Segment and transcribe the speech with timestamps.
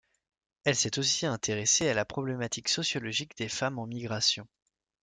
[0.63, 4.47] Elle s'est aussi intéressée à la problématique sociologique des femmes en migration.